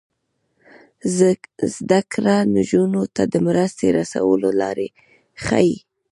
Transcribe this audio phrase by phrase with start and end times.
[1.77, 4.87] زده کړه نجونو ته د مرستې رسولو لارې
[5.43, 5.75] ښيي.